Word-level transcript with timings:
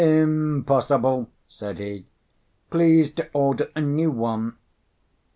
"Impossible," 0.03 1.29
said 1.47 1.77
he: 1.77 2.07
"please 2.71 3.13
to 3.13 3.29
order 3.35 3.69
a 3.75 3.81
new 3.81 4.09
one." 4.09 4.57